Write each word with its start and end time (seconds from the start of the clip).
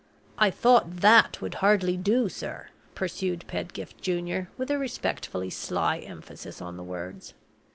I 0.39 0.49
thought 0.49 1.01
that 1.01 1.39
would 1.41 1.53
hardly 1.61 1.95
do, 1.95 2.27
sir," 2.27 2.69
pursued 2.95 3.45
Pedgift 3.45 4.01
Junior, 4.01 4.49
with 4.57 4.71
a 4.71 4.79
respectfully 4.79 5.51
sly 5.51 5.99
emphasis 5.99 6.59
on 6.59 6.75
the 6.75 6.83
words. 6.83 7.35